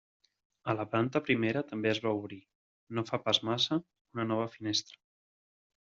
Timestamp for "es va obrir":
1.91-2.39